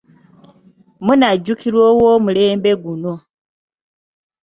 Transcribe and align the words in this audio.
Munnakajulirwa 1.05 1.83
ow’omulembe 1.91 2.71
guno. 2.83 3.13